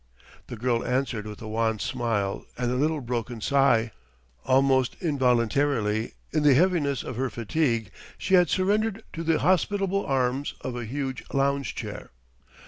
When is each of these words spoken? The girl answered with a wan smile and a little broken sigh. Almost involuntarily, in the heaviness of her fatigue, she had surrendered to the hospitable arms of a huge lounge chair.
The 0.47 0.55
girl 0.57 0.83
answered 0.83 1.27
with 1.27 1.43
a 1.43 1.47
wan 1.47 1.77
smile 1.77 2.43
and 2.57 2.71
a 2.71 2.75
little 2.75 3.01
broken 3.01 3.39
sigh. 3.39 3.91
Almost 4.45 4.95
involuntarily, 4.99 6.13
in 6.31 6.41
the 6.41 6.55
heaviness 6.55 7.03
of 7.03 7.17
her 7.17 7.29
fatigue, 7.29 7.91
she 8.17 8.33
had 8.33 8.49
surrendered 8.49 9.03
to 9.13 9.21
the 9.23 9.37
hospitable 9.37 10.03
arms 10.03 10.55
of 10.61 10.75
a 10.75 10.85
huge 10.85 11.23
lounge 11.33 11.75
chair. 11.75 12.09